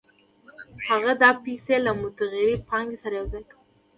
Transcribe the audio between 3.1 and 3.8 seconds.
یوځای کوي